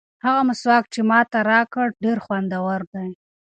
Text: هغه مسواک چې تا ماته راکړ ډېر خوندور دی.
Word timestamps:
هغه 0.25 0.41
مسواک 0.49 0.83
چې 0.93 1.01
تا 1.03 1.07
ماته 1.09 1.39
راکړ 1.51 1.87
ډېر 2.03 2.17
خوندور 2.25 2.81
دی. 2.93 3.09